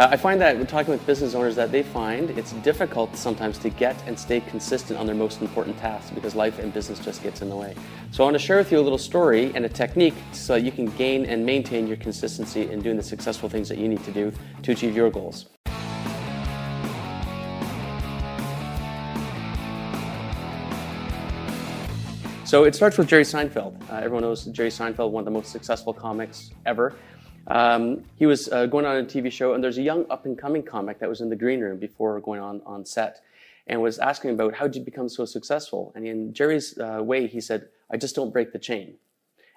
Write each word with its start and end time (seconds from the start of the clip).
Uh, 0.00 0.08
I 0.10 0.16
find 0.16 0.40
that 0.40 0.56
when 0.56 0.66
talking 0.66 0.92
with 0.92 1.04
business 1.04 1.34
owners 1.34 1.54
that 1.56 1.70
they 1.70 1.82
find 1.82 2.30
it's 2.30 2.52
difficult 2.64 3.14
sometimes 3.14 3.58
to 3.58 3.68
get 3.68 4.02
and 4.06 4.18
stay 4.18 4.40
consistent 4.40 4.98
on 4.98 5.04
their 5.04 5.14
most 5.14 5.42
important 5.42 5.76
tasks 5.76 6.10
because 6.10 6.34
life 6.34 6.58
and 6.58 6.72
business 6.72 6.98
just 6.98 7.22
gets 7.22 7.42
in 7.42 7.50
the 7.50 7.54
way. 7.54 7.74
So 8.10 8.24
I 8.24 8.26
want 8.28 8.34
to 8.34 8.38
share 8.38 8.56
with 8.56 8.72
you 8.72 8.78
a 8.78 8.80
little 8.80 8.96
story 8.96 9.52
and 9.54 9.66
a 9.66 9.68
technique 9.68 10.14
so 10.32 10.54
that 10.54 10.62
you 10.62 10.72
can 10.72 10.86
gain 10.86 11.26
and 11.26 11.44
maintain 11.44 11.86
your 11.86 11.98
consistency 11.98 12.70
in 12.70 12.80
doing 12.80 12.96
the 12.96 13.02
successful 13.02 13.50
things 13.50 13.68
that 13.68 13.76
you 13.76 13.88
need 13.88 14.02
to 14.04 14.10
do 14.10 14.32
to 14.62 14.72
achieve 14.72 14.96
your 14.96 15.10
goals. 15.10 15.44
So 22.46 22.64
it 22.64 22.74
starts 22.74 22.96
with 22.96 23.06
Jerry 23.06 23.24
Seinfeld. 23.24 23.78
Uh, 23.90 23.96
everyone 23.96 24.22
knows 24.22 24.46
Jerry 24.46 24.70
Seinfeld, 24.70 25.10
one 25.10 25.20
of 25.20 25.24
the 25.26 25.30
most 25.30 25.52
successful 25.52 25.92
comics 25.92 26.52
ever. 26.64 26.94
Um, 27.46 28.04
he 28.16 28.26
was 28.26 28.48
uh, 28.48 28.66
going 28.66 28.86
on 28.86 28.96
a 28.96 29.04
TV 29.04 29.30
show, 29.30 29.54
and 29.54 29.64
there's 29.64 29.78
a 29.78 29.82
young 29.82 30.06
up 30.10 30.26
and 30.26 30.38
coming 30.38 30.62
comic 30.62 30.98
that 31.00 31.08
was 31.08 31.20
in 31.20 31.30
the 31.30 31.36
green 31.36 31.60
room 31.60 31.78
before 31.78 32.20
going 32.20 32.40
on 32.40 32.60
on 32.66 32.84
set, 32.84 33.22
and 33.66 33.80
was 33.80 33.98
asking 33.98 34.30
about 34.30 34.54
how 34.54 34.66
did 34.66 34.76
you 34.76 34.84
become 34.84 35.08
so 35.08 35.24
successful. 35.24 35.92
And 35.94 36.06
in 36.06 36.32
Jerry's 36.32 36.78
uh, 36.78 37.02
way, 37.02 37.26
he 37.26 37.40
said, 37.40 37.68
"I 37.90 37.96
just 37.96 38.14
don't 38.14 38.32
break 38.32 38.52
the 38.52 38.58
chain." 38.58 38.94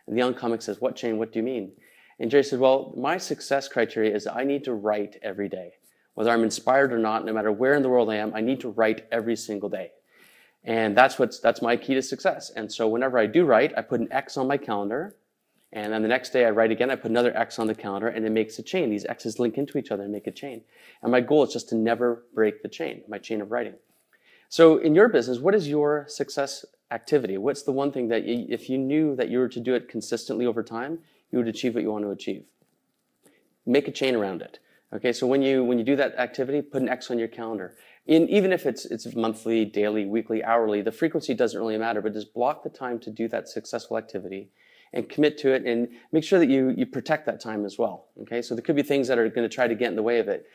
And 0.08 0.16
the 0.16 0.20
young 0.20 0.34
comic 0.34 0.62
says, 0.62 0.82
"What 0.82 0.96
chain? 0.96 1.18
What 1.18 1.32
do 1.32 1.40
you 1.40 1.44
mean?" 1.44 1.74
And 2.20 2.32
Jerry 2.32 2.44
said, 2.44 2.60
"Well, 2.60 2.94
my 2.98 3.18
success 3.18 3.68
criteria 3.68 4.16
is 4.16 4.28
I 4.28 4.44
need 4.44 4.64
to 4.66 4.74
write 4.74 5.18
every 5.22 5.50
day, 5.50 5.74
whether 6.14 6.32
I'm 6.32 6.44
inspired 6.44 6.94
or 6.94 7.00
not. 7.00 7.26
No 7.26 7.34
matter 7.34 7.52
where 7.52 7.76
in 7.76 7.84
the 7.84 7.90
world 7.90 8.10
I 8.10 8.16
am, 8.16 8.34
I 8.34 8.42
need 8.42 8.62
to 8.62 8.70
write 8.70 9.06
every 9.12 9.36
single 9.36 9.70
day." 9.70 9.92
And 10.64 10.96
that's 10.96 11.20
what's 11.20 11.40
that's 11.40 11.62
my 11.62 11.76
key 11.76 11.94
to 11.96 12.02
success. 12.02 12.50
And 12.56 12.72
so 12.72 12.88
whenever 12.88 13.18
I 13.18 13.26
do 13.26 13.46
write, 13.46 13.74
I 13.78 13.82
put 13.82 14.00
an 14.00 14.08
X 14.12 14.38
on 14.38 14.48
my 14.48 14.58
calendar. 14.58 15.16
And 15.74 15.92
then 15.92 16.04
the 16.04 16.08
next 16.08 16.30
day 16.30 16.46
I 16.46 16.52
write 16.52 16.72
again, 16.72 16.92
I 16.92 16.96
put 16.96 17.10
another 17.10 17.36
X 17.36 17.58
on 17.58 17.66
the 17.66 17.74
calendar 17.74 18.08
and 18.08 18.24
it 18.26 18.32
makes 18.32 18.60
a 18.60 18.64
chain. 18.64 18.92
These 18.92 19.06
X's 19.06 19.40
link 19.40 19.58
into 19.58 19.78
each 19.80 19.90
other 19.90 20.04
and 20.04 20.12
make 20.12 20.28
a 20.28 20.32
chain. 20.32 20.62
And 21.02 21.12
my 21.12 21.20
goal 21.20 21.44
is 21.44 21.52
just 21.52 21.68
to 21.70 21.76
never 21.76 22.24
break 22.36 22.62
the 22.62 22.70
chain, 22.70 23.02
my 23.08 23.18
chain 23.18 23.42
of 23.42 23.52
writing. 23.52 23.74
So 24.50 24.78
in 24.78 24.94
your 24.94 25.10
business, 25.10 25.40
what 25.40 25.56
is 25.56 25.68
your 25.68 26.06
success 26.08 26.64
activity? 26.92 27.40
What's 27.40 27.64
the 27.64 27.72
one 27.72 27.92
thing 27.92 28.08
that 28.10 28.24
you, 28.24 28.46
if 28.50 28.70
you 28.70 28.78
knew 28.78 29.16
that 29.16 29.30
you 29.30 29.40
were 29.40 29.50
to 29.50 29.60
do 29.60 29.74
it 29.74 29.90
consistently 29.90 30.46
over 30.46 30.62
time, 30.62 31.00
you 31.32 31.40
would 31.40 31.48
achieve 31.48 31.74
what 31.74 31.82
you 31.82 31.92
want 31.92 32.06
to 32.06 32.12
achieve? 32.12 32.44
Make 33.66 33.88
a 33.88 33.92
chain 33.92 34.14
around 34.14 34.44
it. 34.44 34.60
Okay, 34.94 35.12
so 35.12 35.26
when 35.26 35.42
you 35.42 35.64
when 35.64 35.80
you 35.80 35.84
do 35.84 35.96
that 35.96 36.16
activity, 36.20 36.62
put 36.62 36.84
an 36.84 36.90
X 36.90 37.10
on 37.10 37.18
your 37.18 37.28
calendar 37.28 37.76
in, 38.06 38.28
even 38.30 38.52
if 38.52 38.66
it's, 38.66 38.86
it's 38.86 39.16
monthly, 39.16 39.66
daily, 39.66 40.06
weekly, 40.06 40.44
hourly, 40.44 40.82
the 40.82 40.92
frequency 40.92 41.34
doesn't 41.34 41.58
really 41.58 41.78
matter, 41.78 42.02
but 42.02 42.14
just 42.14 42.34
block 42.34 42.64
the 42.64 42.70
time 42.70 43.00
to 43.00 43.10
do 43.10 43.28
that 43.30 43.48
successful 43.48 43.98
activity 43.98 44.50
and 44.94 45.10
commit 45.10 45.38
to 45.40 45.54
it 45.54 45.66
and 45.66 45.88
make 46.12 46.24
sure 46.24 46.40
that 46.40 46.50
you, 46.50 46.74
you 46.78 46.86
protect 46.86 47.26
that 47.26 47.40
time 47.40 47.66
as 47.66 47.78
well. 47.78 48.06
Okay, 48.22 48.42
so 48.42 48.56
there 48.56 48.62
could 48.62 48.76
be 48.76 48.84
things 48.84 49.08
that 49.08 49.18
are 49.18 49.28
going 49.30 49.48
to 49.48 49.54
try 49.54 49.68
to 49.68 49.76
get 49.76 49.90
in 49.90 49.96
the 49.96 50.04
way 50.04 50.20
of 50.20 50.28
it. 50.28 50.46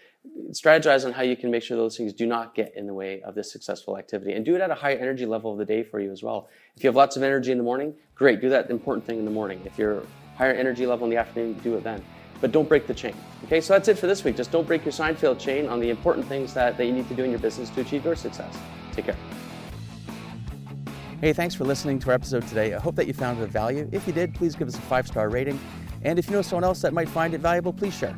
Strategize 0.51 1.05
on 1.05 1.13
how 1.13 1.23
you 1.23 1.37
can 1.37 1.51
make 1.51 1.63
sure 1.63 1.77
those 1.77 1.97
things 1.97 2.13
do 2.13 2.27
not 2.27 2.55
get 2.55 2.73
in 2.77 2.87
the 2.87 2.95
way 2.95 3.23
of 3.23 3.35
this 3.35 3.51
successful 3.53 3.97
activity 3.97 4.33
and 4.33 4.45
do 4.45 4.55
it 4.55 4.61
at 4.61 4.71
a 4.71 4.75
high 4.75 4.95
energy 4.95 5.27
level 5.27 5.53
of 5.53 5.59
the 5.59 5.65
day 5.65 5.83
for 5.83 6.01
you 6.01 6.11
as 6.11 6.23
well. 6.23 6.49
If 6.77 6.85
you 6.85 6.89
have 6.89 6.97
lots 6.97 7.17
of 7.17 7.23
energy 7.23 7.53
in 7.53 7.59
the 7.59 7.65
morning, 7.65 7.95
great, 8.15 8.41
do 8.41 8.49
that 8.51 8.71
important 8.71 9.07
thing 9.07 9.19
in 9.19 9.25
the 9.25 9.31
morning. 9.31 9.63
If 9.65 9.79
you're 9.79 10.03
higher 10.37 10.53
energy 10.53 10.87
level 10.87 11.05
in 11.05 11.11
the 11.11 11.17
afternoon, 11.17 11.55
do 11.65 11.75
it 11.75 11.85
then 11.85 12.05
but 12.41 12.53
don't 12.53 12.69
break 12.69 12.87
the 12.87 12.95
chain. 12.95 13.15
Okay, 13.45 13.61
so 13.61 13.73
that's 13.73 13.89
it 13.89 13.99
for 13.99 14.07
this 14.07 14.25
week. 14.25 14.37
Just 14.37 14.51
don't 14.51 14.67
break 14.67 14.85
your 14.85 14.93
Seinfeld 14.93 15.39
chain 15.39 15.69
on 15.69 15.81
the 15.81 15.91
important 15.91 16.27
things 16.27 16.55
that, 16.55 16.77
that 16.77 16.87
you 16.87 16.93
need 16.93 17.09
to 17.09 17.15
do 17.15 17.25
in 17.25 17.31
your 17.31 17.41
business 17.41 17.71
to 17.71 17.81
achieve 17.81 18.05
your 18.05 18.17
success. 18.17 18.57
Take 18.93 19.07
care. 19.07 19.38
Hey, 21.21 21.33
thanks 21.33 21.53
for 21.53 21.65
listening 21.65 21.99
to 21.99 22.11
our 22.11 22.15
episode 22.15 22.47
today. 22.47 22.73
I 22.75 22.79
hope 22.79 22.95
that 22.95 23.09
you 23.09 23.13
found 23.13 23.41
it 23.41 23.43
of 23.43 23.51
value. 23.51 23.89
If 23.91 24.07
you 24.07 24.13
did, 24.13 24.37
please 24.37 24.55
give 24.55 24.69
us 24.69 24.77
a 24.77 24.81
five 24.83 25.05
star 25.09 25.29
rating. 25.29 25.59
And 26.03 26.17
if 26.17 26.29
you 26.29 26.33
know 26.33 26.43
someone 26.43 26.63
else 26.63 26.81
that 26.83 26.93
might 26.93 27.09
find 27.09 27.35
it 27.35 27.41
valuable, 27.41 27.73
please 27.73 27.93
share. 27.93 28.17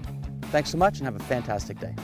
Thanks 0.52 0.68
so 0.68 0.76
much 0.76 0.98
and 0.98 1.06
have 1.06 1.16
a 1.16 1.24
fantastic 1.24 1.80
day. 1.80 1.94